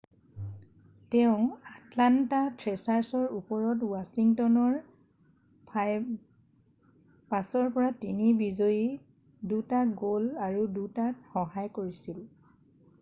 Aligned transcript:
তেওঁ 1.15 1.33
আটলান্ত 1.73 2.31
থ্ৰেচাৰ্চৰ 2.61 3.35
ওপৰত 3.39 3.89
ৱাছিংটনৰ 3.91 4.77
5-3ৰ 7.35 8.33
বিজয়ীত 8.41 9.55
2টা 9.55 9.85
গ'ল 10.05 10.27
আৰু 10.49 10.67
2টাত 10.81 11.37
সহায় 11.37 11.73
কৰিছিল। 11.79 12.27